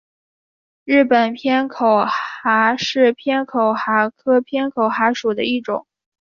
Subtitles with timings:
[0.83, 5.85] 日本偏口蛤是偏口蛤科偏口蛤属的一种。